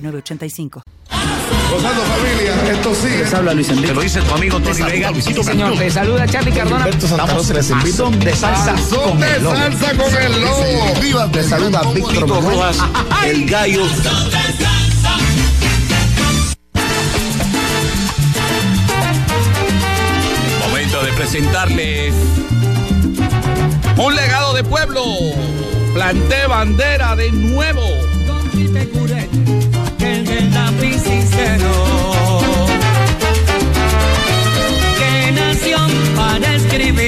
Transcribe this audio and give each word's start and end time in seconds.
985. 0.00 0.82
Gozando 1.70 2.02
familia, 2.02 2.72
esto 2.72 2.94
sigue. 2.94 3.18
Les 3.18 3.34
habla 3.34 3.54
Luis 3.54 3.68
Enrique. 3.68 3.88
Te 3.88 3.94
lo 3.94 4.00
dice 4.00 4.20
tu 4.22 4.34
amigo 4.34 4.60
Tony 4.60 4.82
Vega. 4.82 5.12
Sí, 5.20 5.34
señor. 5.42 5.76
Le 5.76 5.90
saluda 5.90 6.26
Charlie 6.26 6.52
Cardona. 6.52 6.88
Estamos 6.88 7.50
les 7.50 7.70
invito 7.70 8.10
de 8.10 8.34
salsa 8.34 8.74
con 8.94 9.22
el 9.22 9.32
de 9.32 9.40
lobo. 9.40 9.56
salsa 9.56 9.94
con 9.94 10.22
el 10.22 10.40
lobo. 10.40 11.00
Viva, 11.00 11.30
te 11.30 11.42
saluda 11.42 11.82
Víctor. 11.94 12.28
Rojas, 12.28 12.78
el 13.26 13.44
gallo. 13.48 13.84
Momento 20.66 21.02
de 21.02 21.12
presentarles 21.12 22.14
un 23.98 24.14
legado 24.14 24.54
de 24.54 24.64
pueblo. 24.64 25.02
Planté 25.92 26.46
bandera 26.46 27.16
de 27.16 27.30
nuevo. 27.32 27.82
Para 36.78 36.86
escribirle 36.86 37.07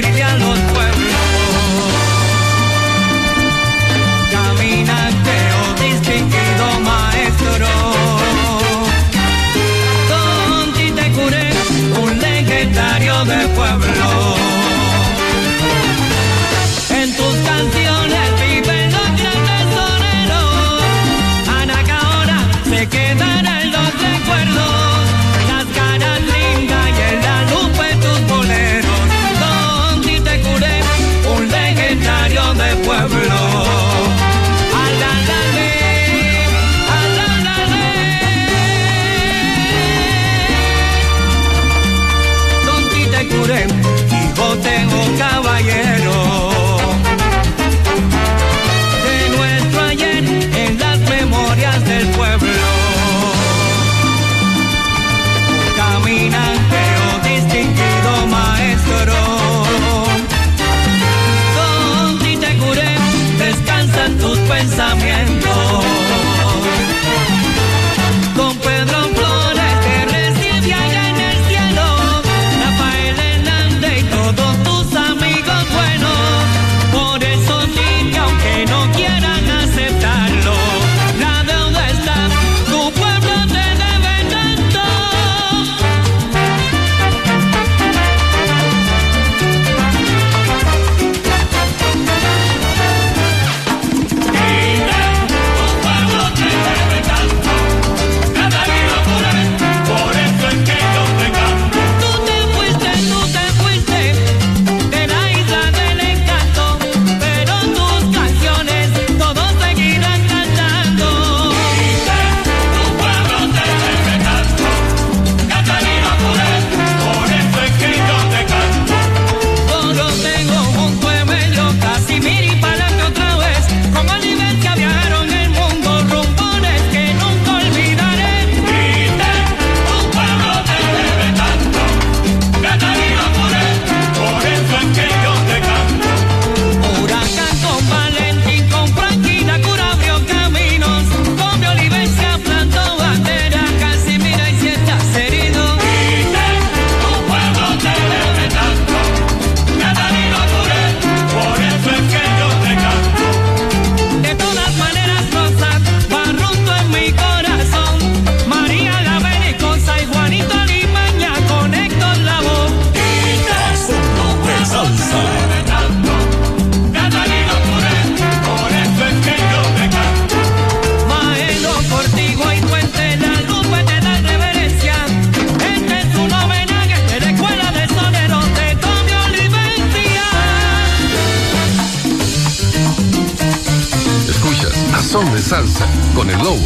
Salsa 185.50 185.84
con 186.14 186.30
el 186.30 186.38
lobo. 186.38 186.62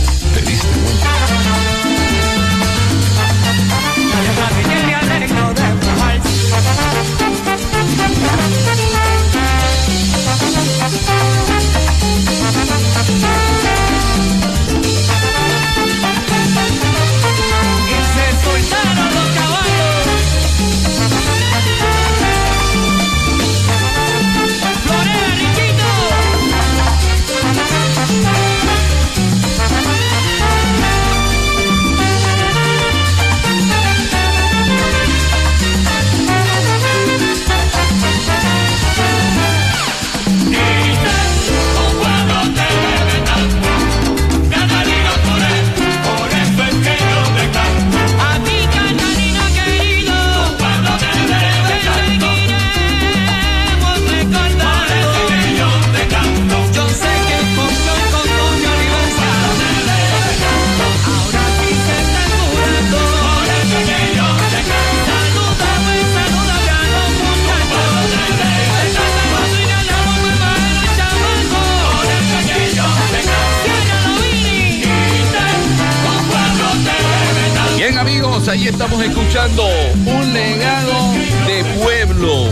Estamos 78.66 79.03
escuchando 79.03 79.63
un 80.07 80.33
legado 80.33 81.13
de 81.47 81.65
pueblo. 81.78 82.49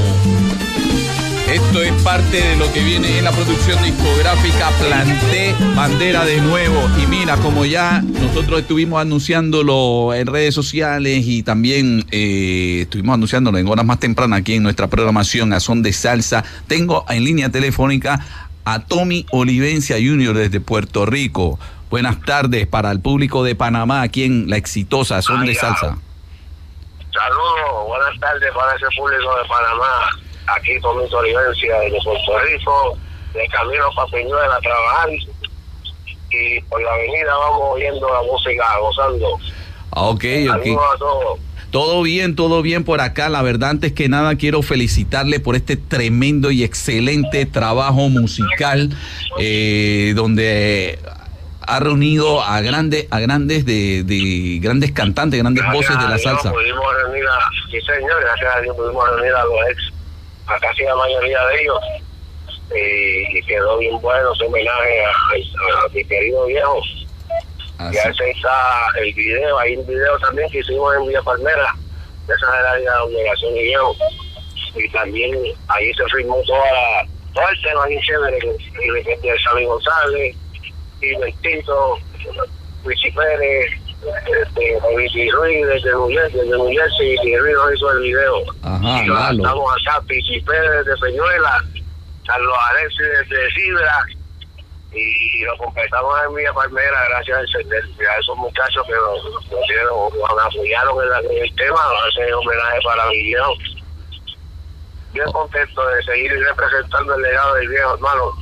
Esto 1.51 1.83
es 1.83 1.93
parte 2.03 2.37
de 2.37 2.57
lo 2.57 2.71
que 2.71 2.85
viene 2.85 3.17
en 3.17 3.25
la 3.25 3.33
producción 3.33 3.83
discográfica 3.83 4.71
Planté 4.79 5.55
Bandera 5.75 6.27
de 6.27 6.43
nuevo. 6.43 6.83
Y 7.03 7.07
mira, 7.07 7.39
como 7.39 7.65
ya 7.65 8.03
nosotros 8.03 8.61
estuvimos 8.61 9.01
anunciándolo 9.01 10.13
en 10.13 10.27
redes 10.27 10.55
sociales 10.55 11.25
y 11.27 11.43
también 11.43 12.05
eh, 12.11 12.81
estuvimos 12.83 13.15
anunciándolo 13.15 13.57
en 13.57 13.67
horas 13.69 13.87
más 13.87 13.99
tempranas 13.99 14.41
aquí 14.41 14.55
en 14.55 14.63
nuestra 14.65 14.89
programación 14.89 15.55
a 15.55 15.61
Son 15.61 15.83
de 15.83 15.95
Salsa, 15.95 16.45
tengo 16.67 17.07
en 17.09 17.25
línea 17.25 17.49
telefónica 17.49 18.21
a 18.65 18.81
Tommy 18.81 19.25
Olivencia 19.31 19.97
Jr. 19.97 20.37
desde 20.37 20.61
Puerto 20.61 21.07
Rico. 21.07 21.59
Buenas 21.93 22.23
tardes 22.23 22.67
para 22.67 22.91
el 22.91 23.01
público 23.01 23.45
de 23.45 23.55
Panamá, 23.55 24.01
aquí 24.01 24.25
en 24.25 24.49
la 24.49 24.57
exitosa 24.57 25.21
Son 25.21 25.45
de 25.45 25.55
Salsa. 25.55 25.99
Saludos, 27.13 27.87
buenas 27.87 28.19
tardes 28.19 28.51
para 28.55 28.75
ese 28.75 28.87
público 28.97 29.37
de 29.37 29.47
Panamá. 29.47 30.09
Aquí 30.57 30.81
con 30.81 30.97
mi 30.97 31.05
Olivencia 31.13 31.81
de 31.81 31.91
Puerto 32.03 32.39
Rico, 32.47 32.99
de 33.35 33.47
camino 33.49 33.85
para 33.95 34.11
Peñuela 34.11 34.57
a 34.57 34.61
trabajar. 34.61 35.11
Y 36.31 36.61
por 36.63 36.83
la 36.83 36.95
avenida 36.95 37.37
vamos 37.37 37.63
oyendo 37.75 38.09
la 38.11 38.23
música, 38.23 38.79
gozando. 38.79 39.39
Ah, 39.91 40.05
Ok, 40.05 40.25
ok. 40.49 40.49
Saludos 40.49 40.83
a 40.95 40.99
todos. 40.99 41.41
Todo 41.71 42.03
bien, 42.03 42.37
todo 42.37 42.63
bien 42.63 42.85
por 42.85 43.03
acá. 43.03 43.29
La 43.29 43.43
verdad, 43.43 43.69
antes 43.69 43.93
que 43.93 44.09
nada, 44.09 44.37
quiero 44.37 44.63
felicitarle 44.63 45.41
por 45.41 45.57
este 45.57 45.77
tremendo 45.77 46.51
y 46.51 46.65
excelente 46.65 47.45
trabajo 47.45 48.09
musical, 48.09 48.97
eh, 49.39 50.15
donde 50.17 50.99
ha 51.67 51.81
reunido 51.81 52.43
a 52.43 52.61
grandes, 52.61 53.07
a 53.11 53.21
grandes 53.21 53.65
de, 53.65 54.03
de 54.05 54.59
grandes 54.61 54.93
cantantes, 54.93 55.41
grandes 55.41 55.65
voces 55.73 55.99
de 55.99 56.09
la 56.09 56.19
salsa. 56.19 56.51
Pudimos 56.51 56.85
reunir 57.05 57.25
a, 57.27 57.39
sí 57.71 57.81
señor, 57.83 58.21
gracias 58.21 58.55
a 58.57 58.61
Dios 58.61 58.77
pudimos 58.77 59.09
reunir 59.11 59.33
a 59.35 59.45
los 59.45 59.55
ex, 59.71 59.93
a 60.47 60.59
casi 60.61 60.83
la 60.85 60.97
mayoría 60.97 61.45
de 61.47 61.61
ellos. 61.63 61.79
Y, 62.75 63.39
y 63.39 63.43
quedó 63.43 63.77
bien 63.79 64.01
bueno 64.01 64.33
ese 64.33 64.45
homenaje 64.45 65.05
a, 65.05 65.11
a- 65.11 65.85
a 65.85 65.89
mi 65.93 66.05
querido 66.05 66.47
viejo. 66.47 66.81
Así. 67.79 67.97
Ya 67.97 68.03
ese 68.11 68.31
está 68.31 68.87
el 69.01 69.13
video, 69.13 69.59
hay 69.59 69.77
un 69.77 69.87
video 69.87 70.19
también 70.21 70.49
que 70.51 70.61
hicimos 70.61 70.95
en 70.97 71.07
Villa 71.09 71.21
Palmera, 71.23 71.75
de 72.27 72.35
esa 72.35 72.61
era 72.61 72.79
la 72.79 73.05
obligación 73.05 73.57
y 73.57 73.63
viejo. 73.65 73.97
Y 74.75 74.89
también 74.91 75.33
ahí 75.69 75.93
se 75.95 76.05
firmó 76.17 76.41
toda 76.47 76.61
la, 76.65 77.07
todo 77.35 77.45
el 77.51 77.63
tema 77.63 77.87
bien 77.87 78.01
chévere, 78.03 78.39
y 78.39 78.91
de, 78.91 79.03
de 79.17 79.39
Sammy 79.45 79.65
González, 79.67 80.37
y 81.03 81.17
Bertito, 81.17 81.99
Luis 82.85 83.01
Pérez, 83.15 83.71
este, 84.43 84.79
Vicky 84.97 85.31
Ruiz 85.31 85.67
desde 85.67 85.91
New 85.91 86.09
Jersey, 86.11 86.41
desde 86.41 86.57
New 86.57 86.69
Jersey, 86.71 87.11
Vicky 87.11 87.37
Ruiz 87.39 87.55
nos 87.55 87.75
hizo 87.75 87.91
el 87.93 88.01
video. 88.01 88.37
Ajá, 88.63 89.03
y 89.03 89.07
lo 89.07 89.15
Lalo. 89.15 89.43
estamos 89.43 89.73
acá, 89.87 90.01
Vicky 90.07 90.41
Pérez 90.41 90.85
desde 90.87 91.01
Peñuela, 91.01 91.65
Carlos 92.27 92.57
Alexis 92.71 93.07
desde 93.29 93.51
Sidra, 93.53 93.99
y, 94.95 95.43
lo 95.45 95.57
completamos 95.57 96.15
en 96.29 96.35
Villa 96.35 96.53
Palmera 96.53 97.05
gracias 97.09 97.39
al 97.39 97.73
a 97.73 98.19
esos 98.21 98.37
muchachos 98.37 98.85
que 98.87 98.93
nos, 98.93 99.25
nos 99.51 99.67
dieron, 99.67 100.19
nos 100.19 100.45
apoyaron 100.45 101.03
en, 101.03 101.09
la- 101.11 101.19
en 101.21 101.45
el 101.45 101.55
tema, 101.57 101.81
ese 102.11 102.33
homenaje 102.35 102.79
para 102.85 103.07
mi 103.07 103.23
viejo. 103.23 103.55
Bien 105.15 105.31
contento 105.33 105.87
de 105.89 106.03
seguir 106.05 106.33
representando 106.45 107.15
el 107.15 107.23
legado 107.23 107.55
del 107.55 107.69
viejo, 107.69 107.95
hermano. 107.95 108.33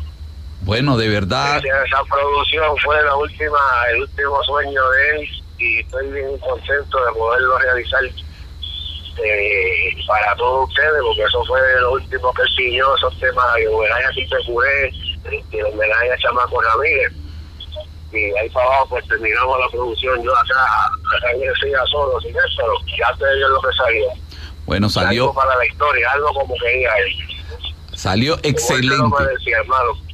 Bueno, 0.62 0.96
de 0.96 1.08
verdad, 1.08 1.56
Esa 1.58 2.04
producción 2.04 2.76
fue 2.84 3.02
la 3.02 3.16
última, 3.16 3.58
el 3.92 4.02
último 4.02 4.42
sueño 4.44 4.90
de 4.90 5.10
él 5.16 5.28
y 5.58 5.80
estoy 5.80 6.10
bien 6.10 6.38
contento 6.38 7.04
de 7.04 7.12
poderlo 7.12 7.58
realizar 7.58 8.02
eh, 8.04 9.96
para 10.06 10.34
todos 10.36 10.68
ustedes, 10.68 11.02
porque 11.02 11.22
eso 11.22 11.44
fue 11.44 11.60
lo 11.80 11.92
último 11.92 12.32
que 12.34 12.42
él 12.42 12.48
siguió, 12.56 12.96
esos 12.96 13.18
temas 13.18 13.54
de 13.56 13.68
homenaje 13.68 14.04
a 14.04 14.10
y 14.12 15.58
el 15.58 15.64
homenaje 15.66 16.12
a 16.12 16.18
Chamaco 16.18 16.60
Ramírez. 16.60 17.12
Y 18.12 18.24
ahí 18.36 18.48
para 18.50 18.66
abajo 18.66 18.88
pues 18.90 19.06
terminamos 19.06 19.58
la 19.60 19.68
producción, 19.68 20.22
yo 20.22 20.36
acá, 20.36 20.54
acá 21.16 21.30
en 21.32 21.86
solo, 21.86 22.20
sin 22.20 22.30
eso, 22.30 22.72
ya 22.98 23.12
ustedes 23.12 23.34
vieron 23.36 23.52
lo 23.52 23.60
que 23.62 23.76
salió. 23.76 24.06
bueno, 24.66 24.86
Algo 24.86 25.00
salió, 25.00 25.32
para 25.32 25.56
la 25.56 25.66
historia, 25.66 26.10
algo 26.12 26.32
como 26.34 26.54
quería 26.56 26.90
él. 26.96 27.16
salió 27.94 28.32
Como 28.34 28.42
él 28.42 28.42
se 28.42 28.50
excelente. 28.50 29.50
hermano. 29.52 30.09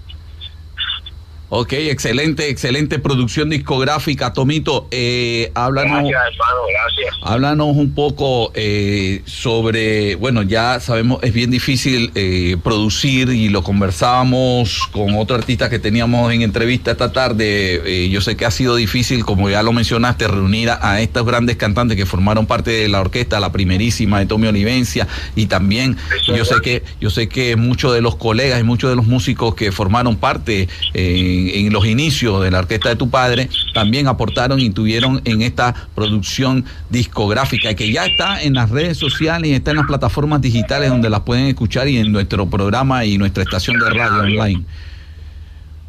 Ok, 1.49 1.75
excelente, 1.75 2.49
excelente 2.49 2.99
producción 2.99 3.51
discográfica. 3.51 4.33
Tomito, 4.33 4.89
eh, 4.91 5.53
háblanos. 5.55 6.09
Gracias, 6.09 6.33
hermano, 6.33 6.61
gracias. 6.69 7.15
Háblanos 7.23 7.77
un 7.77 7.95
poco 7.95 8.51
eh, 8.55 9.23
sobre, 9.27 10.17
bueno, 10.17 10.43
ya 10.43 10.81
sabemos, 10.81 11.23
es 11.23 11.33
bien 11.33 11.53
difícil 11.53 12.11
eh, 12.17 12.57
producir 12.65 13.29
y 13.29 13.49
lo 13.49 13.63
conversábamos 13.63 14.89
con 14.91 15.15
otro 15.15 15.37
artista 15.37 15.71
que 15.71 15.79
teníamos 15.79 16.33
en 16.33 16.43
entrevista 16.43 16.91
esta 16.91 17.13
tarde. 17.13 17.81
Eh, 17.85 18.09
yo 18.09 18.21
sé 18.21 18.37
que 18.37 18.45
ha 18.45 18.51
sido 18.51 18.75
difícil, 18.75 19.25
como 19.25 19.49
ya 19.49 19.63
lo 19.63 19.73
mencionaste, 19.73 20.27
reunir 20.27 20.71
a, 20.71 20.91
a 20.91 21.01
estos 21.01 21.25
grandes 21.25 21.57
cantantes 21.57 21.97
que 21.97 22.07
formaron 22.07 22.47
parte 22.47 22.73
de 22.73 22.89
la 22.89 23.01
orquesta, 23.01 23.39
la 23.39 23.53
primerísima 23.53 24.19
de 24.19 24.27
Tommy 24.27 24.49
Olivencia, 24.49 25.07
y 25.37 25.47
también 25.47 25.97
yo 26.27 26.45
sé 26.45 26.57
que, 26.61 26.83
yo 27.01 27.11
sé 27.11 27.29
que 27.29 27.55
muchos 27.55 27.95
de 27.95 28.01
los 28.01 28.17
colegas 28.17 28.61
y 28.61 28.65
muchos 28.65 28.91
de 28.91 28.97
los 28.97 29.07
músicos 29.07 29.55
que 29.55 29.71
formaron 29.71 30.17
parte 30.17 30.69
eh, 30.93 31.36
en, 31.37 31.67
en 31.67 31.73
los 31.73 31.87
inicios 31.87 32.43
de 32.43 32.51
la 32.51 32.61
orquesta 32.61 32.89
de 32.89 32.97
tu 32.97 33.11
padre 33.11 33.49
también 33.75 34.09
aportaron 34.09 34.61
y 34.61 34.71
tuvieron 34.71 35.21
en 35.25 35.43
esta 35.43 35.75
producción 35.95 36.65
discográfica 36.91 37.75
que 37.75 37.93
ya 37.93 38.07
está 38.07 38.43
en 38.43 38.55
las 38.55 38.71
redes 38.71 38.99
sociales 38.99 39.51
y 39.51 39.55
está 39.55 39.71
en 39.73 39.79
las 39.79 39.87
plataformas 39.87 40.41
digitales 40.41 40.91
donde 40.91 41.11
las 41.11 41.21
pueden 41.21 41.47
escuchar 41.47 41.89
y 41.89 41.99
en 41.99 42.13
nuestro 42.13 42.47
programa 42.47 43.05
y 43.05 43.19
nuestra 43.19 43.43
estación 43.43 43.79
de 43.79 43.91
radio 43.91 44.21
online. 44.21 44.65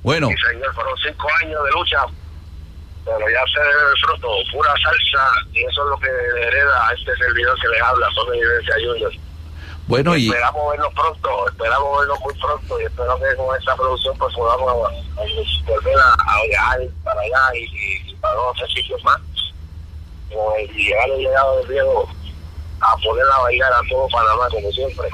Bueno, 0.03 0.29
Sí, 0.29 0.35
señor, 0.51 0.73
fueron 0.73 0.93
cinco 1.05 1.27
años 1.43 1.59
de 1.65 1.71
lucha, 1.71 1.97
pero 3.03 3.19
ya 3.19 3.43
se 3.51 3.59
ve 3.59 3.91
el 3.91 3.99
fruto, 3.99 4.27
pura 4.51 4.73
salsa, 4.81 5.31
y 5.53 5.59
eso 5.59 5.83
es 5.83 5.89
lo 5.89 5.99
que 5.99 6.07
hereda 6.47 6.87
a 6.87 6.93
este 6.93 7.15
servidor 7.17 7.59
que 7.59 7.67
les 7.67 7.81
habla, 7.81 8.07
son 8.13 8.33
Evidencia 8.33 8.75
Junior. 8.85 9.26
Bueno 9.87 10.15
y 10.17 10.27
Esperamos 10.27 10.71
vernos 10.71 10.93
pronto, 10.93 11.47
esperamos 11.49 11.99
vernos 11.99 12.19
muy 12.21 12.33
pronto, 12.35 12.81
y 12.81 12.83
espero 12.85 13.17
que 13.19 13.35
con 13.35 13.57
esta 13.57 13.75
producción 13.75 14.17
pues 14.17 14.33
podamos 14.35 14.69
a- 14.69 14.91
volver 15.65 15.95
a, 15.97 16.13
a 16.13 16.43
viajar 16.47 16.79
para 17.03 17.21
allá 17.21 17.55
y, 17.55 17.63
y- 17.63 18.11
y 18.11 18.15
para 18.15 18.39
otros 18.39 18.71
sitios 18.73 19.01
más, 19.03 19.19
el, 20.29 20.77
y 20.77 20.87
llevar 20.89 21.09
el 21.09 21.23
legado 21.23 21.57
del 21.59 21.67
viejo 21.67 22.07
a 22.81 22.95
poner 22.97 23.25
a 23.35 23.39
bailar 23.41 23.73
a 23.73 23.81
todo 23.89 24.07
Panamá, 24.09 24.47
como 24.51 24.71
siempre. 24.71 25.09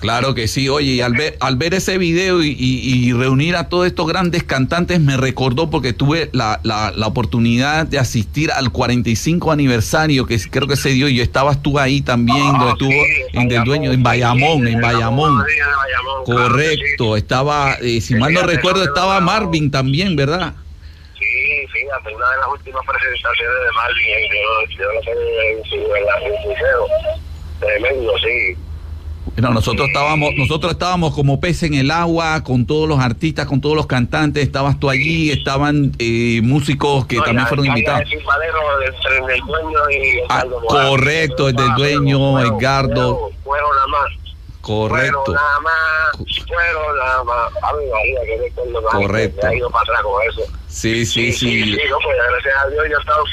Claro 0.00 0.32
que 0.32 0.46
sí, 0.46 0.68
oye, 0.68 0.92
y 0.92 1.00
al 1.00 1.14
ver, 1.14 1.36
al 1.40 1.56
ver 1.56 1.74
ese 1.74 1.98
video 1.98 2.40
y, 2.42 2.50
y- 2.56 3.08
y 3.08 3.12
reunir 3.12 3.56
a 3.56 3.68
todos 3.68 3.84
estos 3.86 4.06
grandes 4.06 4.44
cantantes 4.44 5.00
me 5.00 5.16
recordó 5.16 5.70
porque 5.70 5.92
tuve 5.92 6.30
la, 6.32 6.60
la, 6.62 6.92
la 6.94 7.06
oportunidad 7.08 7.84
de 7.84 7.98
asistir 7.98 8.52
al 8.52 8.70
45 8.70 9.50
aniversario 9.50 10.24
que 10.26 10.38
creo 10.50 10.68
que 10.68 10.76
se 10.76 10.90
dio 10.90 11.08
y 11.08 11.16
yo 11.16 11.22
estabas 11.24 11.62
tú 11.62 11.80
ahí 11.80 12.00
también, 12.00 12.38
donde 12.52 12.66
Ah, 12.66 12.72
estuvo 12.74 12.90
sí, 12.90 13.22
en 13.32 13.48
del 13.48 13.64
dueño, 13.64 13.90
en 13.92 14.02
Bayamón, 14.04 14.68
en 14.68 14.80
Bayamón. 14.80 15.44
Sí, 15.48 15.54
Bayamón, 15.58 16.24
Correcto, 16.24 17.16
estaba, 17.16 17.74
eh, 17.82 18.00
si 18.00 18.14
mal 18.14 18.32
no 18.32 18.42
recuerdo, 18.44 18.84
estaba 18.84 19.20
Marvin 19.20 19.68
también, 19.70 20.14
¿verdad? 20.14 20.54
Sí, 21.18 21.24
fíjate, 21.72 22.14
una 22.14 22.30
de 22.30 22.36
las 22.36 22.48
últimas 22.52 22.82
presentaciones 22.86 23.56
de 23.64 23.72
Marvin, 23.74 24.08
yo, 24.78 25.12
en, 25.12 25.58
en 25.66 26.32
el 26.32 26.48
museo. 26.48 26.86
Tremendo, 27.58 28.12
sí. 28.18 28.56
No, 29.36 29.50
nosotros 29.50 29.88
estábamos, 29.88 30.30
nosotros 30.36 30.72
estábamos 30.72 31.14
como 31.14 31.40
pez 31.40 31.62
en 31.62 31.74
el 31.74 31.90
agua, 31.90 32.42
con 32.44 32.66
todos 32.66 32.88
los 32.88 32.98
artistas, 33.00 33.46
con 33.46 33.60
todos 33.60 33.76
los 33.76 33.86
cantantes, 33.86 34.42
estabas 34.42 34.78
tú 34.80 34.90
allí, 34.90 35.30
estaban 35.30 35.92
eh, 35.98 36.40
músicos 36.42 37.06
que 37.06 37.16
No, 37.16 37.24
también 37.24 37.46
fueron 37.46 37.66
invitados. 37.66 38.08
Timbalero, 38.08 38.58
entre 38.86 39.34
el 39.36 39.40
dueño 39.40 39.90
y 39.90 40.20
Ah, 40.28 40.44
correcto, 40.68 41.48
el 41.48 41.56
del 41.56 41.70
Ah, 41.70 41.74
dueño, 41.76 42.18
fueron, 42.32 42.58
Edgardo. 42.58 43.30
Fueron, 43.44 43.70
nada 43.74 43.86
más. 43.86 44.12
Correcto. 44.60 45.24
Fueron 45.24 45.42
nada 45.42 45.60
más. 45.60 46.46
Fueron 46.46 46.96
nada 46.98 47.24
más. 47.24 47.52
A 47.62 47.72
mí, 47.74 47.84
María, 47.90 48.20
que. 48.24 48.52
Correcto. 48.98 49.46
Ha 49.46 49.54
ido 49.54 49.70
para 49.70 49.82
atrás 49.82 50.02
con 50.02 50.22
eso. 50.28 50.52
Sí, 50.68 51.06
sí, 51.06 51.32
sí. 51.32 51.64
Sí, 51.64 51.78
no, 51.90 51.96
pues 52.02 52.16
gracias 52.16 52.54
a 52.64 52.68
Dios 52.68 52.84
yo 52.90 52.96
he 52.96 53.00
estado 53.00 53.24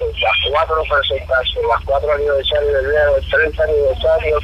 las 0.00 0.50
cuatro 0.50 0.82
presentaciones, 0.82 1.68
las 1.68 1.84
cuatro 1.84 2.12
aniversarios 2.12 2.72
del 2.74 2.86
video, 2.86 3.16
el 3.16 3.28
30 3.30 3.62
aniversario, 3.62 4.38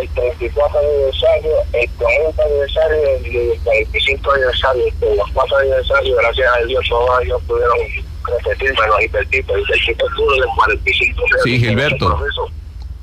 el 0.00 0.08
34 0.10 0.78
aniversario, 0.78 1.52
el 1.72 1.90
40 1.90 2.42
aniversario 2.44 3.18
y 3.26 3.36
el 3.52 3.60
45 3.62 4.32
aniversario. 4.32 4.84
En 5.00 5.16
los 5.16 5.30
cuatro 5.32 5.56
aniversarios, 5.58 6.16
gracias 6.18 6.50
a 6.56 6.64
Dios, 6.66 6.84
todos 6.88 7.22
ellos 7.22 7.42
pudieron 7.46 7.78
repetir, 8.24 8.74
menos 8.80 8.98
Gilbertito. 8.98 9.54
Gilbertito 9.54 10.08
estuvo 10.08 10.34
en 10.34 10.42
el 10.42 10.48
45. 10.56 11.22
Sí, 11.44 11.58
Gilberto. 11.60 12.18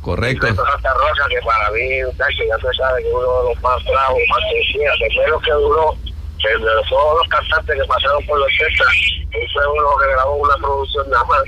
Correcto. 0.02 0.48
Gilberto 0.48 0.72
Santa 0.72 0.94
Rosa, 0.94 1.24
que 1.30 1.42
para 1.46 1.70
mí, 1.72 2.04
muchacho, 2.04 2.44
ya 2.50 2.58
se 2.58 2.78
sabe 2.78 3.04
que 3.04 3.10
uno 3.10 3.22
de 3.44 3.50
los 3.54 3.62
más 3.62 3.84
bravos, 3.86 4.20
más 4.30 4.40
que 4.52 4.58
decía, 4.58 4.92
que 5.00 5.16
fue 5.16 5.28
lo 5.30 5.40
que 5.40 5.52
duró, 5.52 5.96
de 6.42 6.58
todos 6.90 7.18
los 7.20 7.28
cantantes 7.30 7.76
que 7.80 7.88
pasaron 7.88 8.26
por 8.26 8.40
la 8.40 8.46
orquesta, 8.46 8.84
él 9.32 9.48
fue 9.54 9.68
uno 9.68 9.88
que 10.02 10.08
grabó 10.12 10.36
una 10.38 10.56
producción 10.58 11.10
nada 11.12 11.24
más. 11.26 11.40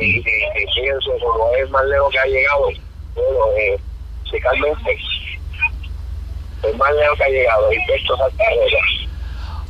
Y, 0.00 0.06
y- 0.06 0.18
y 0.20 0.80
pienso, 0.80 1.10
como 1.20 1.50
es 1.56 1.68
más 1.70 1.84
lejos 1.86 2.10
que 2.12 2.18
ha 2.20 2.24
llegado, 2.26 2.70
bueno, 3.16 3.46
eh, 3.58 3.76
musicalmente, 4.28 4.98
es 6.62 6.76
más 6.76 6.90
lejos 6.94 7.18
que 7.18 7.24
ha 7.24 7.28
llegado. 7.28 7.70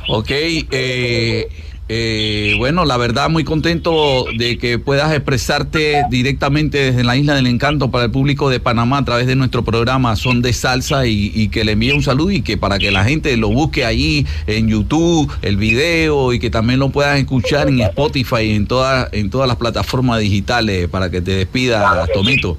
Ok, 0.07 0.31
eh, 0.31 1.47
eh, 1.87 2.55
bueno, 2.57 2.85
la 2.85 2.97
verdad 2.97 3.29
muy 3.29 3.43
contento 3.43 4.25
de 4.37 4.57
que 4.57 4.79
puedas 4.79 5.11
expresarte 5.13 6.03
directamente 6.09 6.77
desde 6.91 7.03
la 7.03 7.15
Isla 7.15 7.35
del 7.35 7.47
Encanto 7.47 7.91
para 7.91 8.05
el 8.05 8.11
público 8.11 8.49
de 8.49 8.59
Panamá 8.59 8.99
a 8.99 9.05
través 9.05 9.27
de 9.27 9.35
nuestro 9.35 9.63
programa 9.63 10.15
Son 10.15 10.41
de 10.41 10.53
Salsa 10.53 11.05
y, 11.05 11.31
y 11.33 11.49
que 11.49 11.63
le 11.63 11.73
envíe 11.73 11.91
un 11.91 12.03
saludo 12.03 12.31
y 12.31 12.41
que 12.41 12.57
para 12.57 12.79
que 12.79 12.91
la 12.91 13.03
gente 13.03 13.35
lo 13.37 13.49
busque 13.49 13.85
ahí 13.85 14.25
en 14.47 14.67
YouTube, 14.67 15.31
el 15.41 15.57
video 15.57 16.33
y 16.33 16.39
que 16.39 16.49
también 16.49 16.79
lo 16.79 16.89
puedas 16.89 17.19
escuchar 17.19 17.67
en 17.67 17.79
Spotify 17.81 18.41
y 18.41 18.55
en, 18.55 18.67
todas 18.67 19.09
en 19.11 19.29
todas 19.29 19.47
las 19.47 19.57
plataformas 19.57 20.19
digitales 20.19 20.87
para 20.89 21.09
que 21.11 21.21
te 21.21 21.31
despidas, 21.31 22.09
Tomito. 22.13 22.57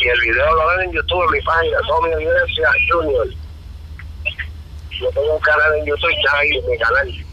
Y 0.00 0.08
el 0.08 0.20
video 0.20 0.54
lo 0.54 0.66
ven 0.68 0.88
en 0.88 0.92
YouTube, 0.92 1.24
en 1.24 1.30
mi 1.32 1.40
página, 1.42 1.78
Tommy 1.88 2.12
Evidencia 2.12 2.68
Junior. 2.90 3.28
Yo 5.00 5.10
tengo 5.10 5.34
un 5.34 5.40
canal 5.40 5.74
en 5.78 5.86
YouTube 5.86 6.10
ya 6.24 6.38
ahí, 6.38 6.50
en 6.58 6.70
mi 6.70 6.78
canal. 6.78 7.24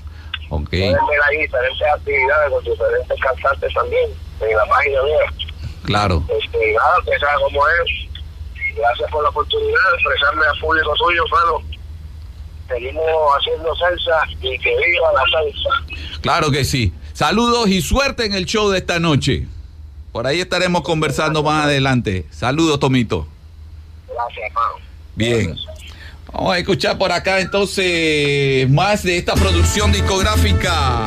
Ok, 0.50 0.70
Pueden 0.70 0.94
ver 0.94 1.22
ahí 1.29 1.38
diferentes 1.41 1.88
actividades 1.94 2.50
con 2.51 2.63
diferentes 2.63 3.20
cantantes 3.22 3.74
también 3.74 4.10
en 4.41 4.56
la 4.58 4.65
página 4.65 5.03
mía. 5.03 5.34
claro. 5.84 6.24
Este, 6.41 6.74
nada, 6.74 6.96
que 7.06 7.20
sea 7.20 7.36
como 7.44 7.62
es. 7.68 8.75
Gracias 8.75 9.12
por 9.12 9.24
la 9.24 9.29
oportunidad 9.29 9.91
de 9.91 9.96
expresarme 9.98 10.46
al 10.46 10.60
público 10.60 10.94
tuyo, 10.96 11.24
hermano. 11.25 11.63
Seguimos 12.68 13.06
haciendo 13.38 13.75
salsa 13.75 14.22
y 14.41 14.58
que 14.60 14.70
viva 14.70 15.13
la 15.13 15.24
salsa. 15.32 15.98
Claro 16.22 16.51
que 16.51 16.63
sí. 16.63 16.94
Saludos 17.13 17.68
y 17.68 17.82
suerte 17.82 18.25
en 18.25 18.34
el 18.34 18.46
show 18.46 18.70
de 18.70 18.77
esta 18.77 19.00
noche. 19.00 19.48
Por 20.12 20.25
ahí 20.25 20.39
estaremos 20.39 20.82
conversando 20.82 21.44
más 21.44 21.66
adelante. 21.66 22.25
Saludos, 22.32 22.80
Tomito. 22.80 23.28
Gracias, 24.08 24.46
hermano. 24.48 24.74
Bien. 25.16 25.56
Vamos 26.34 26.54
a 26.54 26.60
escuchar 26.60 26.98
por 26.98 27.12
acá 27.12 27.39
entonces 27.39 28.70
más 28.70 29.04
de 29.04 29.18
esta 29.18 29.34
producción 29.34 29.92
discográfica. 29.92 31.06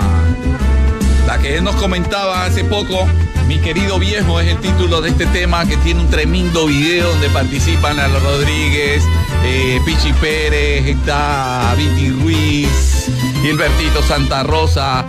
La 1.26 1.38
que 1.38 1.56
él 1.56 1.64
nos 1.64 1.76
comentaba 1.76 2.44
hace 2.44 2.64
poco. 2.64 3.06
Mi 3.46 3.58
querido 3.58 3.98
viejo 3.98 4.40
es 4.40 4.48
el 4.48 4.60
título 4.60 5.00
de 5.00 5.10
este 5.10 5.26
tema 5.26 5.66
que 5.66 5.76
tiene 5.78 6.00
un 6.00 6.10
tremendo 6.10 6.66
video 6.66 7.10
donde 7.10 7.28
participan 7.30 7.96
Lalo 7.96 8.20
Rodríguez, 8.20 9.02
eh, 9.44 9.80
Pichi 9.84 10.12
Pérez, 10.14 10.86
está 10.86 11.74
Viti 11.76 12.10
Ruiz, 12.10 13.10
Gilbertito 13.42 14.02
Santa 14.02 14.42
Rosa, 14.42 15.04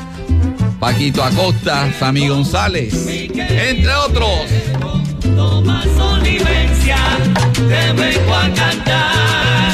Paquito 0.83 1.23
Acosta, 1.23 1.89
Sammy 1.97 2.27
González, 2.27 3.07
entre 3.07 3.95
otros. 3.95 4.49
Tomás 5.33 5.87
Olivencia, 5.97 6.97
te 7.53 7.93
vengo 7.93 8.35
a 8.35 8.49
cantar 8.53 9.72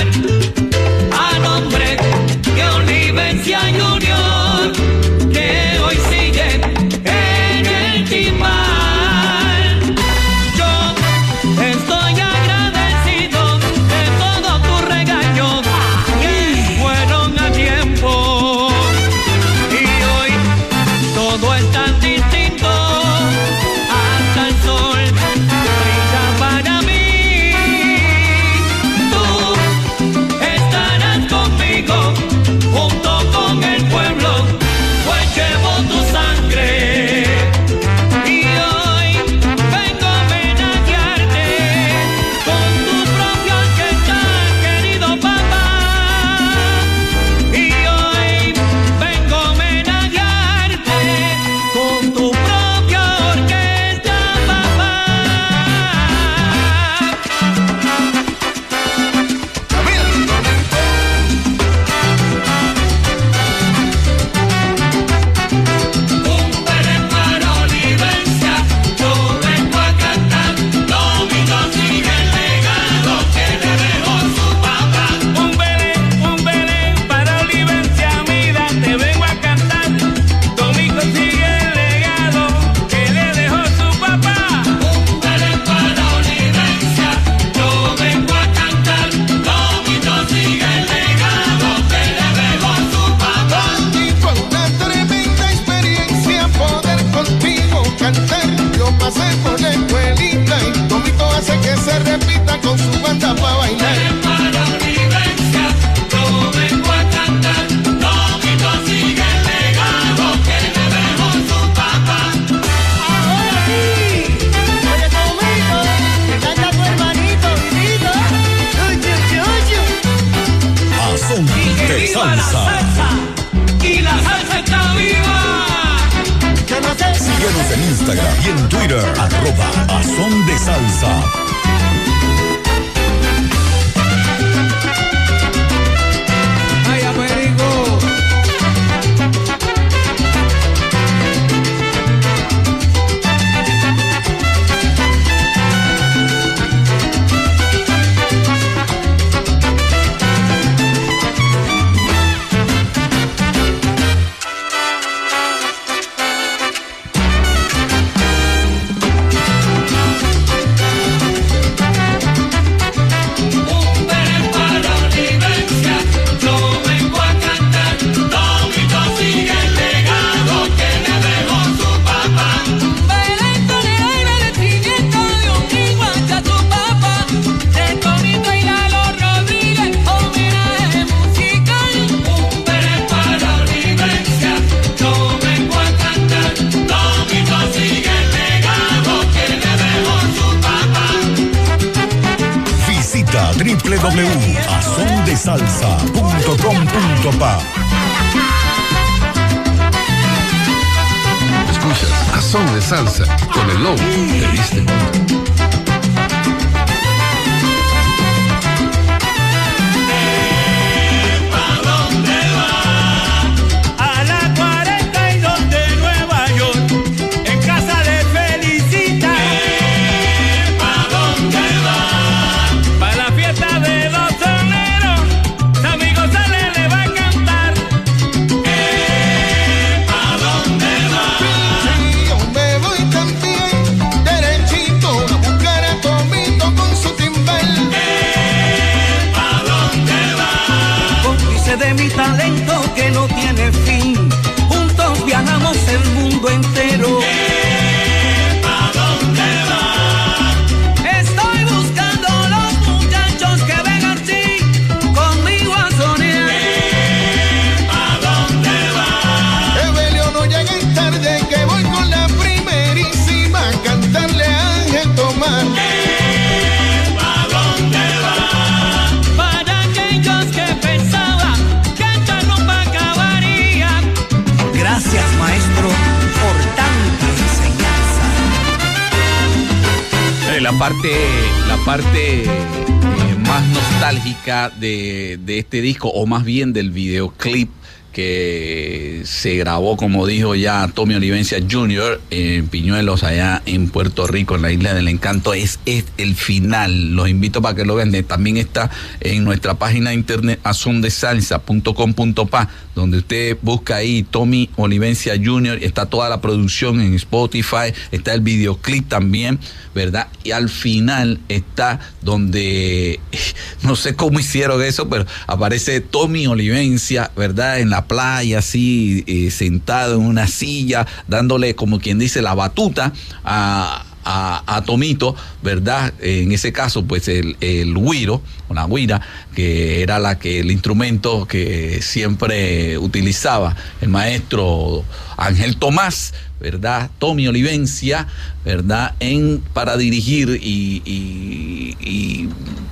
de, 284.80 285.40
de 285.46 285.60
este 285.60 285.82
disco, 285.82 286.10
o 286.10 286.26
más 286.26 286.44
bien 286.44 286.74
del 286.74 286.92
videoclip 286.92 287.70
que 288.12 289.22
se 289.26 289.56
grabó, 289.56 289.98
como 289.98 290.26
dijo 290.26 290.56
ya 290.56 290.90
Tommy 290.94 291.16
Olivencia 291.16 291.60
Jr. 291.70 292.22
en 292.32 292.68
Piñuelos, 292.68 293.24
allá 293.24 293.62
en 293.66 293.90
Puerto 293.90 294.28
Rico, 294.28 294.56
en 294.56 294.64
la 294.64 294.72
Isla 294.72 294.94
del 294.94 295.08
Encanto, 295.08 295.54
es, 295.54 295.80
es 295.86 296.06
el 296.18 296.36
final. 296.36 297.16
Los 297.16 297.30
invito 297.30 297.62
para 297.62 297.76
que 297.76 297.86
lo 297.86 297.96
vean. 297.96 298.10
También 298.26 298.58
está 298.58 298.90
en 299.20 299.44
nuestra 299.44 299.76
página 299.76 300.10
de 300.10 300.16
internet 300.16 300.60
azondesalsa.com.pa, 300.64 302.70
donde 302.96 303.20
usted 303.20 303.58
busca 303.62 303.98
ahí 303.98 304.24
Tommy 304.24 304.72
Olivencia 304.76 305.36
Jr., 305.42 305.78
está 305.82 306.08
toda 306.08 306.28
la 306.30 306.42
producción 306.42 307.00
en 307.02 307.14
Spotify, 307.14 307.94
está 308.12 308.34
el 308.34 308.42
videoclip 308.42 309.08
también, 309.08 309.60
¿verdad? 309.94 310.28
Y 310.44 310.50
al 310.52 310.70
final 310.70 311.40
está 311.48 312.00
donde, 312.22 313.20
no 313.84 313.96
sé 313.96 314.16
cómo 314.16 314.40
hicieron 314.40 314.84
eso, 314.84 315.08
pero 315.10 315.28
aparece 315.48 316.02
Tommy 316.02 316.48
Olivencia, 316.48 317.32
¿verdad? 317.36 317.80
Playa, 318.08 318.60
así, 318.60 319.24
eh, 319.28 319.52
sentado 319.52 320.16
en 320.16 320.22
una 320.22 320.48
silla, 320.48 321.08
dándole, 321.28 321.76
como 321.76 322.00
quien 322.00 322.20
dice, 322.20 322.42
la 322.42 322.56
batuta 322.56 323.14
a, 323.44 324.04
a, 324.26 324.82
Tomito, 324.86 325.36
¿verdad? 325.64 326.14
En 326.20 326.52
ese 326.52 326.72
caso, 326.72 327.04
pues 327.06 327.28
el, 327.28 327.58
el 327.62 327.94
güiro, 327.94 328.42
la 328.74 328.86
guira, 328.88 329.22
que 329.56 330.02
era 330.02 330.20
la 330.20 330.38
que 330.38 330.60
el 330.60 330.72
instrumento 330.72 331.48
que 331.48 332.02
siempre 332.02 332.98
utilizaba 332.98 333.76
el 334.02 334.10
maestro 334.10 335.04
Ángel 335.40 335.78
Tomás, 335.78 336.34
¿verdad? 336.60 337.10
Tommy 337.20 337.48
Olivencia, 337.48 338.28
¿verdad? 338.66 339.16
En, 339.20 339.64
para 339.74 339.98
dirigir 339.98 340.60
y, 340.62 342.50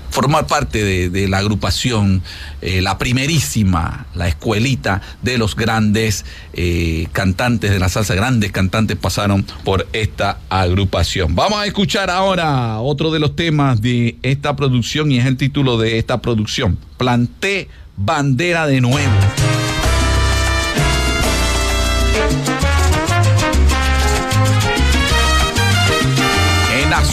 formar 0.10 0.48
parte 0.48 0.84
de, 0.84 1.10
de 1.12 1.28
la 1.28 1.38
agrupación, 1.38 2.24
eh, 2.62 2.82
la 2.82 2.98
primerísima, 2.98 4.08
la 4.16 4.28
escuelita 4.28 5.00
de 5.22 5.38
los 5.38 5.56
grandes 5.56 6.26
eh, 6.54 7.08
cantantes 7.12 7.70
de 7.70 7.78
la 7.78 7.88
salsa, 7.88 8.16
grandes 8.16 8.52
cantantes 8.52 8.98
pasaron 8.98 9.46
por 9.64 9.88
esta 9.94 10.40
agrupación. 10.50 11.36
Vamos 11.36 11.60
a 11.60 11.68
escuchar 11.68 12.10
ahora 12.10 12.80
otro 12.80 13.12
de 13.12 13.20
los 13.20 13.36
temas 13.36 13.80
de 13.80 14.18
esta 14.24 14.56
producción 14.56 15.12
y 15.12 15.20
es 15.20 15.28
el 15.28 15.38
título 15.38 15.78
de 15.78 16.00
esta 16.00 16.20
producción, 16.20 16.80
Planté 16.98 17.70
Bandera 17.96 18.66
de 18.66 18.82
Nuevo. 18.82 19.47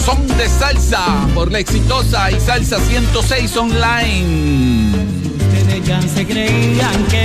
Son 0.05 0.27
de 0.37 0.47
salsa 0.47 1.27
por 1.33 1.51
la 1.51 1.59
exitosa 1.59 2.29
y 2.29 2.39
salsa 2.39 2.79
106 2.79 3.57
online. 3.57 4.91
Ustedes 5.35 5.85
ya 5.85 6.01
se 6.01 6.25
creían 6.25 7.05
que 7.05 7.24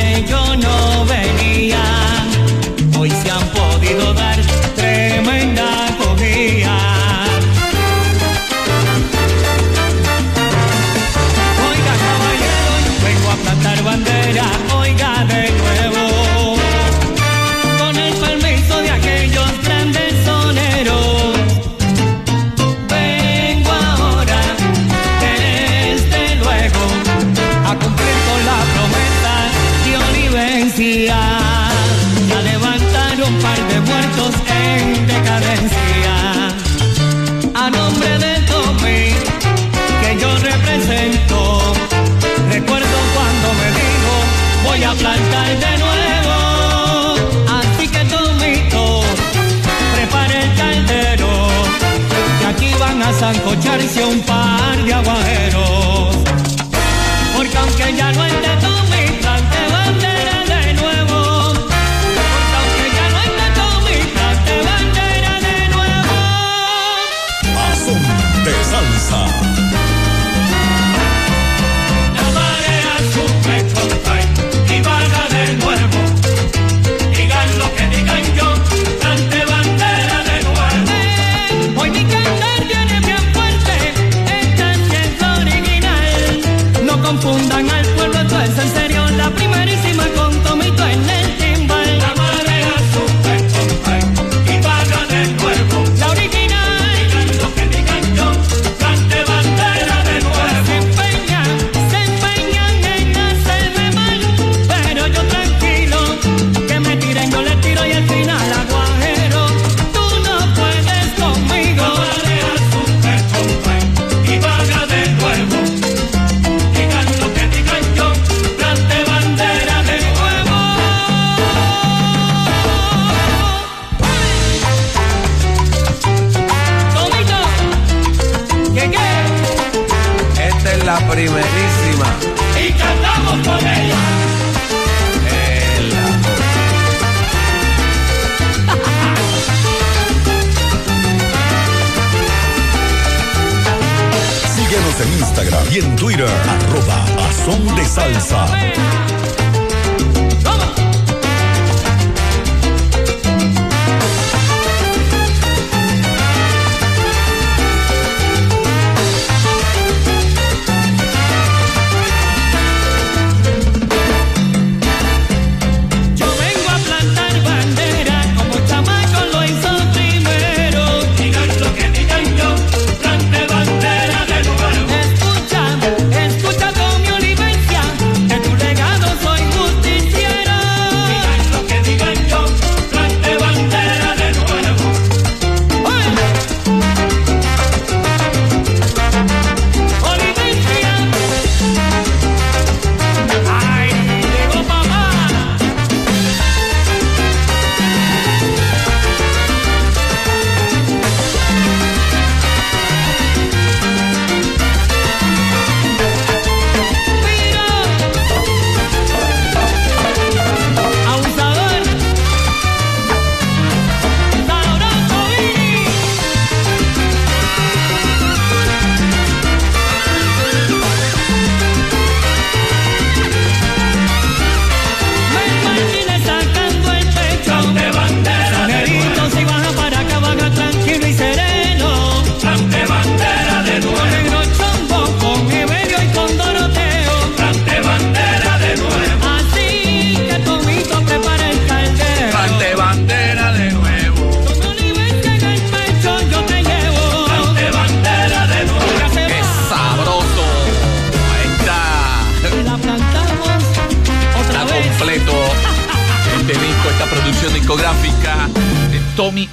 van 53.20 53.28
a 53.28 53.32
zancocharse 53.34 54.04
un 54.04 54.20
par 54.20 54.76
de 54.84 54.92
aguajeros. 54.92 56.16
Porque 57.36 57.56
aunque 57.58 57.96
ya 57.96 58.12
no 58.12 58.24
esté 58.24 58.29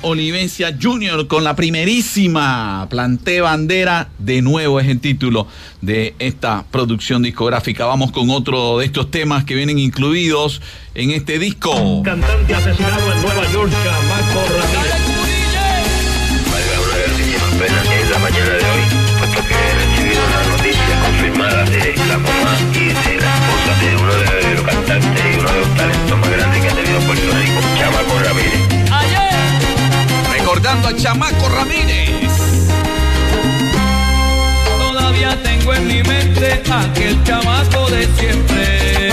Olivencia 0.08 0.74
Junior 0.82 1.28
con 1.28 1.44
la 1.44 1.56
primerísima 1.56 2.88
Planté 2.90 3.42
Bandera. 3.42 4.08
De 4.18 4.42
nuevo 4.42 4.80
es 4.80 4.88
el 4.88 5.02
título 5.02 5.48
de 5.82 6.16
esta 6.20 6.64
producción 6.72 7.24
discográfica. 7.24 7.86
Vamos 7.86 8.12
con 8.12 8.30
otro 8.30 8.80
de 8.80 8.86
estos 8.86 9.12
temas 9.12 9.44
que 9.44 9.56
vienen 9.56 9.78
incluidos 9.78 10.62
en 10.96 11.12
este 11.12 11.40
disco. 11.40 12.04
Cantante 12.04 12.56
asesinado 12.56 13.14
en 13.14 13.22
Nueva 13.22 13.52
York, 13.52 13.72
Marco 14.08 14.40
Ramírez. 14.54 15.18
La 18.10 18.20
mañana 18.20 18.54
de 18.54 18.66
hoy. 18.72 18.77
escuchando 30.78 30.92
chamaco 30.92 31.50
Ramírez. 31.50 32.32
Todavía 34.80 35.38
tengo 35.44 35.74
en 35.74 35.88
mi 35.88 36.04
mente 36.04 36.62
aquel 36.70 37.24
chamaco 37.24 37.90
de 37.90 38.08
siempre. 38.18 39.12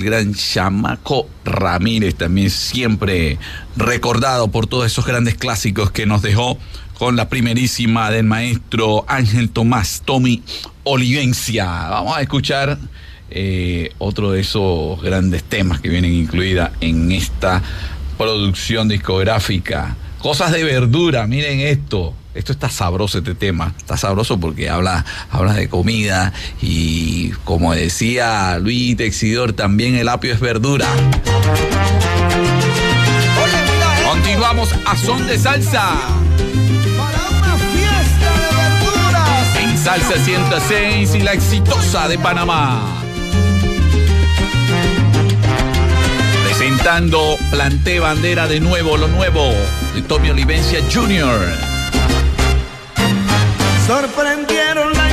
El 0.01 0.05
gran 0.05 0.33
Chamaco 0.33 1.29
Ramírez, 1.45 2.15
también 2.15 2.49
siempre 2.49 3.37
recordado 3.75 4.47
por 4.49 4.65
todos 4.65 4.87
esos 4.87 5.05
grandes 5.05 5.35
clásicos 5.35 5.91
que 5.91 6.05
nos 6.05 6.21
dejó 6.21 6.57
con 6.97 7.15
la 7.15 7.29
primerísima 7.29 8.09
del 8.09 8.25
maestro 8.25 9.05
Ángel 9.07 9.49
Tomás 9.49 10.01
Tommy 10.03 10.41
Olivencia. 10.83 11.65
Vamos 11.65 12.17
a 12.17 12.21
escuchar 12.21 12.77
eh, 13.29 13.91
otro 13.99 14.31
de 14.31 14.41
esos 14.41 15.01
grandes 15.01 15.43
temas 15.43 15.79
que 15.79 15.89
vienen 15.89 16.13
incluida 16.13 16.71
en 16.81 17.11
esta 17.11 17.61
producción 18.17 18.87
discográfica. 18.87 19.95
Cosas 20.19 20.51
de 20.51 20.63
verdura, 20.63 21.27
miren 21.27 21.59
esto. 21.59 22.13
Esto 22.33 22.53
está 22.53 22.69
sabroso 22.69 23.17
este 23.17 23.35
tema, 23.35 23.73
está 23.77 23.97
sabroso 23.97 24.39
porque 24.39 24.69
habla, 24.69 25.05
habla 25.29 25.53
de 25.53 25.67
comida 25.67 26.31
y 26.61 27.31
como 27.43 27.73
decía 27.73 28.57
Luis 28.57 28.95
Texidor, 28.95 29.51
también 29.51 29.95
el 29.95 30.07
apio 30.07 30.33
es 30.33 30.39
verdura. 30.39 30.87
Continuamos 34.09 34.69
a 34.85 34.95
son 34.95 35.27
de 35.27 35.37
salsa. 35.37 35.89
En 39.59 39.77
Salsa 39.77 40.17
106 40.23 41.15
y 41.15 41.19
la 41.19 41.33
exitosa 41.33 42.07
de 42.07 42.17
Panamá. 42.17 43.03
Presentando 46.45 47.37
Planté 47.51 47.99
Bandera 47.99 48.47
de 48.47 48.61
nuevo, 48.61 48.95
lo 48.95 49.09
nuevo 49.09 49.49
de 49.93 50.01
Tommy 50.03 50.29
Olivencia 50.29 50.79
Jr. 50.91 51.70
Sorprendieron 53.91 54.93
la 54.93 55.10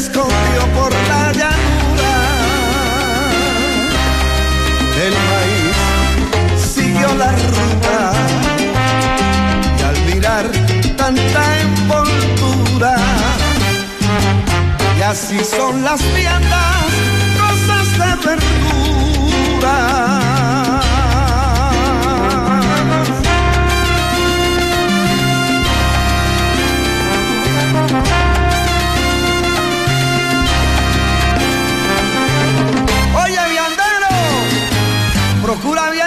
escondió 0.00 0.62
por 0.74 0.90
la 1.10 1.32
llanura. 1.40 2.14
El 5.06 5.14
maíz 5.30 5.78
siguió 6.74 7.08
la 7.22 7.32
ruta 7.54 7.96
y 9.78 9.82
al 9.82 9.98
mirar 10.06 10.46
tanta 10.96 11.42
envoltura, 11.60 12.94
y 14.98 15.02
así 15.02 15.38
son 15.44 15.84
las 15.84 16.00
viandas, 16.14 16.90
cosas 17.42 17.86
de 18.00 18.10
verdura. 18.26 20.19
Procura 35.50 35.90
bien 35.90 35.99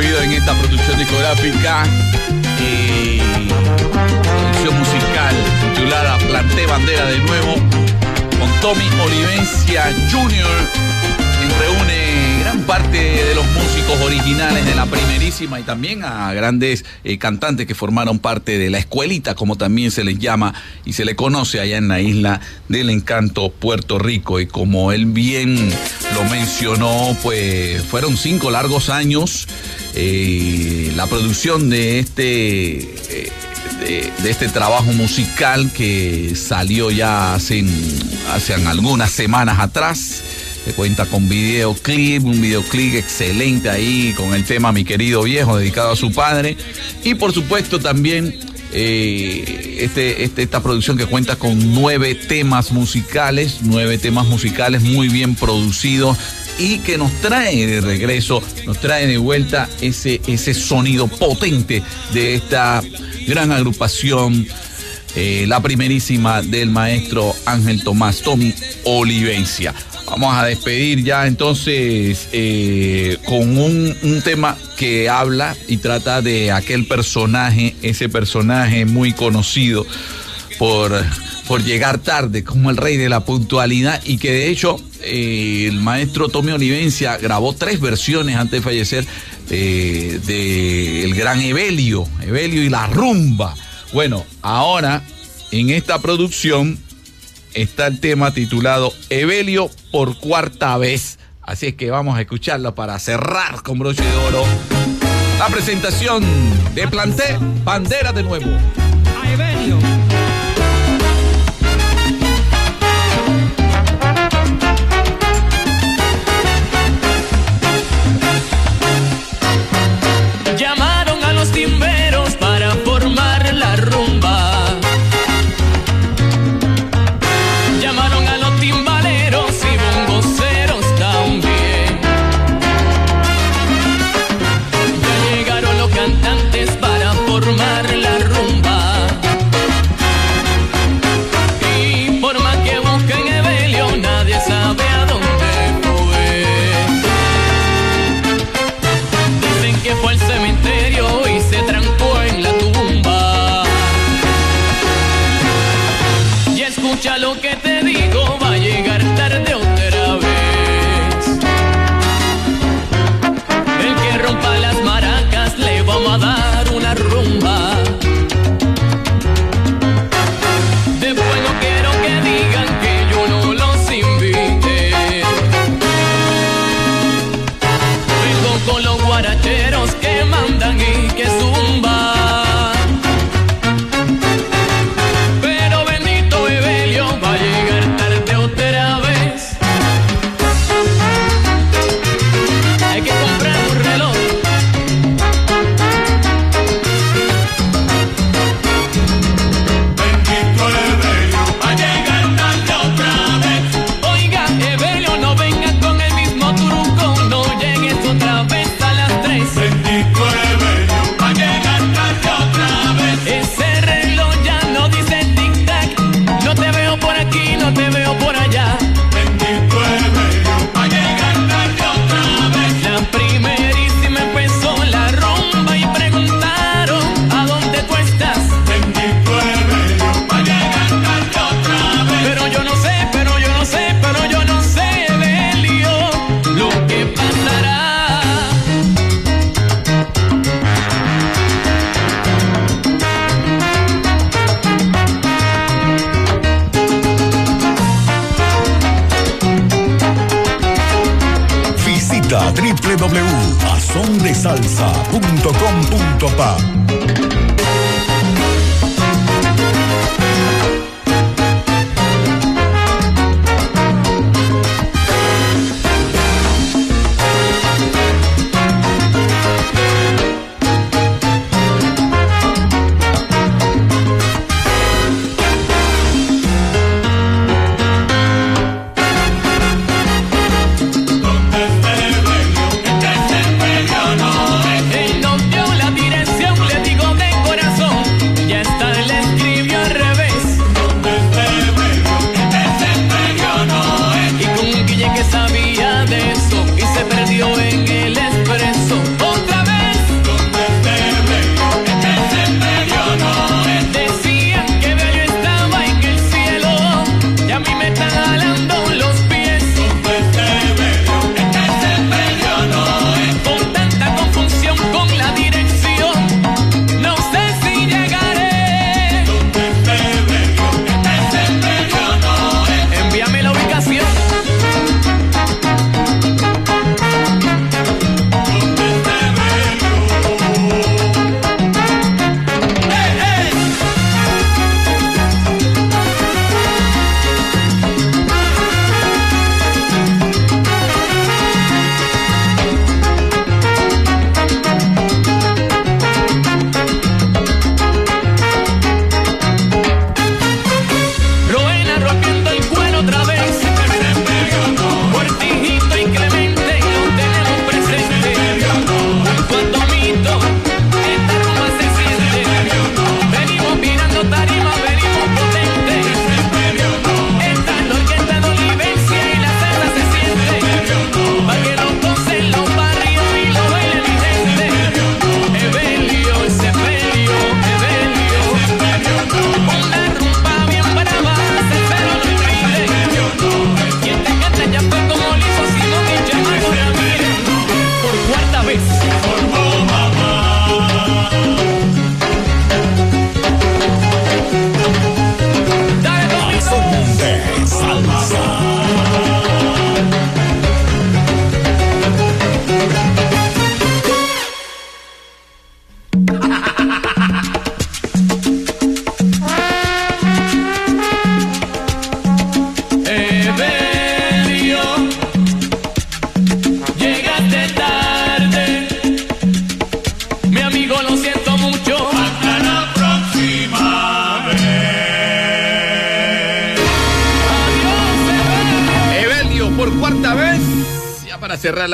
en 0.00 0.32
esta 0.32 0.54
producción 0.54 0.96
discográfica 0.96 1.82
y 2.60 3.18
producción 4.28 4.78
musical 4.78 5.34
titulada 5.74 6.16
Planté 6.18 6.66
Bandera 6.66 7.06
de 7.06 7.18
nuevo 7.18 7.54
con 8.38 8.60
Tommy 8.60 8.88
Olivencia 9.04 9.92
Jr 10.12 10.87
parte 12.68 12.98
de 12.98 13.34
los 13.34 13.46
músicos 13.46 13.98
originales 14.02 14.66
de 14.66 14.74
la 14.74 14.84
primerísima 14.84 15.58
y 15.58 15.62
también 15.62 16.04
a 16.04 16.30
grandes 16.34 16.84
eh, 17.02 17.16
cantantes 17.16 17.66
que 17.66 17.74
formaron 17.74 18.18
parte 18.18 18.58
de 18.58 18.68
la 18.68 18.76
escuelita, 18.76 19.34
como 19.34 19.56
también 19.56 19.90
se 19.90 20.04
les 20.04 20.18
llama 20.18 20.52
y 20.84 20.92
se 20.92 21.06
le 21.06 21.16
conoce 21.16 21.60
allá 21.60 21.78
en 21.78 21.88
la 21.88 22.02
isla 22.02 22.42
del 22.68 22.90
encanto 22.90 23.50
Puerto 23.50 23.98
Rico. 23.98 24.38
Y 24.38 24.46
como 24.46 24.92
él 24.92 25.06
bien 25.06 25.56
lo 26.14 26.24
mencionó, 26.24 27.16
pues 27.22 27.82
fueron 27.84 28.18
cinco 28.18 28.50
largos 28.50 28.90
años 28.90 29.48
eh, 29.94 30.92
la 30.94 31.06
producción 31.06 31.70
de 31.70 32.00
este, 32.00 32.80
eh, 32.80 33.32
de, 33.80 34.12
de 34.22 34.30
este 34.30 34.50
trabajo 34.50 34.92
musical 34.92 35.72
que 35.72 36.34
salió 36.36 36.90
ya 36.90 37.32
hace, 37.32 37.64
hace 38.30 38.52
algunas 38.52 39.10
semanas 39.10 39.58
atrás. 39.58 40.22
Se 40.68 40.74
cuenta 40.74 41.06
con 41.06 41.30
videoclip, 41.30 42.22
un 42.24 42.42
videoclip 42.42 42.96
excelente 42.96 43.70
ahí 43.70 44.12
con 44.14 44.34
el 44.34 44.44
tema 44.44 44.70
Mi 44.70 44.84
querido 44.84 45.22
viejo 45.22 45.56
dedicado 45.56 45.92
a 45.92 45.96
su 45.96 46.12
padre. 46.12 46.58
Y 47.04 47.14
por 47.14 47.32
supuesto 47.32 47.80
también 47.80 48.38
eh, 48.74 49.78
este, 49.80 50.24
este- 50.24 50.42
esta 50.42 50.62
producción 50.62 50.98
que 50.98 51.06
cuenta 51.06 51.36
con 51.36 51.72
nueve 51.72 52.14
temas 52.14 52.70
musicales, 52.70 53.60
nueve 53.62 53.96
temas 53.96 54.26
musicales 54.26 54.82
muy 54.82 55.08
bien 55.08 55.36
producidos 55.36 56.18
y 56.58 56.80
que 56.80 56.98
nos 56.98 57.12
trae 57.22 57.66
de 57.66 57.80
regreso, 57.80 58.42
nos 58.66 58.78
trae 58.78 59.06
de 59.06 59.16
vuelta 59.16 59.70
ese, 59.80 60.20
ese 60.26 60.52
sonido 60.52 61.08
potente 61.08 61.82
de 62.12 62.34
esta 62.34 62.82
gran 63.26 63.52
agrupación, 63.52 64.46
eh, 65.16 65.46
la 65.48 65.62
primerísima 65.62 66.42
del 66.42 66.68
maestro 66.68 67.34
Ángel 67.46 67.82
Tomás 67.82 68.20
Tommy 68.20 68.52
Olivencia. 68.84 69.74
Vamos 70.10 70.34
a 70.34 70.46
despedir 70.46 71.04
ya 71.04 71.26
entonces 71.26 72.28
eh, 72.32 73.18
con 73.26 73.58
un, 73.58 74.22
tema 74.24 74.56
que 74.76 75.08
habla 75.08 75.54
y 75.68 75.76
trata 75.76 76.22
de 76.22 76.50
aquel 76.50 76.86
personaje, 76.86 77.76
ese 77.82 78.08
personaje 78.08 78.84
muy 78.84 79.12
conocido 79.12 79.86
por, 80.58 80.92
por 81.46 81.62
llegar 81.62 81.98
tarde, 81.98 82.42
como 82.42 82.70
el 82.70 82.76
rey 82.76 82.96
de 82.96 83.08
la 83.08 83.24
puntualidad, 83.24 84.00
y 84.04 84.18
que 84.18 84.32
de 84.32 84.48
hecho 84.48 84.80
eh, 85.02 85.66
el 85.68 85.80
maestro 85.80 86.28
Tommy 86.28 86.52
Olivencia 86.52 87.16
grabó 87.18 87.52
tres 87.52 87.80
versiones 87.80 88.36
antes 88.36 88.60
de 88.60 88.62
fallecer 88.62 89.06
eh, 89.50 90.20
de 90.26 91.04
el 91.04 91.14
gran 91.14 91.40
Evelio, 91.40 92.08
Evelio 92.22 92.62
y 92.62 92.70
la 92.70 92.86
rumba. 92.86 93.54
Bueno, 93.92 94.24
ahora 94.42 95.02
en 95.50 95.70
esta 95.70 96.00
producción 96.00 96.78
está 97.62 97.86
el 97.86 98.00
tema 98.00 98.32
titulado 98.32 98.92
Evelio 99.10 99.70
por 99.90 100.18
cuarta 100.18 100.76
vez. 100.78 101.18
Así 101.42 101.68
es 101.68 101.74
que 101.74 101.90
vamos 101.90 102.16
a 102.16 102.20
escucharlo 102.20 102.74
para 102.74 102.98
cerrar 102.98 103.62
con 103.62 103.78
broche 103.78 104.02
de 104.02 104.16
oro 104.16 104.44
la 105.38 105.46
presentación 105.46 106.24
de 106.74 106.88
Planté 106.88 107.38
Bandera 107.64 108.12
de 108.12 108.22
nuevo. 108.22 108.50
A 109.22 109.32
Evelio. 109.32 109.97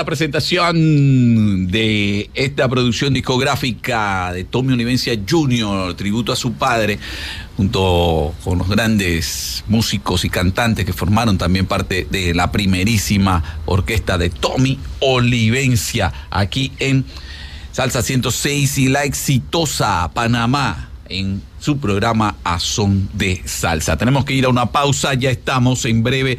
Presentación 0.05 1.69
de 1.69 2.31
esta 2.35 2.69
producción 2.69 3.15
discográfica 3.15 4.33
de 4.33 4.45
Tommy 4.45 4.73
Olivencia 4.73 5.15
Jr., 5.29 5.95
tributo 5.95 6.33
a 6.33 6.37
su 6.37 6.55
padre, 6.55 6.99
junto 7.57 8.35
con 8.45 8.59
los 8.59 8.69
grandes 8.69 9.65
músicos 9.69 10.25
y 10.25 10.31
cantantes 10.31 10.85
que 10.85 10.93
formaron 10.93 11.39
también 11.39 11.67
parte 11.67 12.07
de 12.11 12.35
la 12.35 12.53
primerísima 12.53 13.61
orquesta 13.67 14.19
de 14.19 14.31
Tommy 14.31 14.79
Olivencia, 15.01 16.13
aquí 16.31 16.73
en 16.79 17.05
Salsa 17.73 18.03
106 18.03 18.79
y 18.79 18.89
la 18.89 19.05
exitosa 19.05 20.11
Panamá 20.15 20.91
en 21.09 21.43
su 21.59 21.79
programa 21.79 22.37
A 22.45 22.59
Son 22.59 23.09
de 23.15 23.43
Salsa. 23.45 23.97
Tenemos 23.97 24.25
que 24.25 24.35
ir 24.35 24.45
a 24.45 24.49
una 24.49 24.67
pausa, 24.67 25.15
ya 25.15 25.31
estamos 25.31 25.85
en 25.85 26.03
breve 26.03 26.39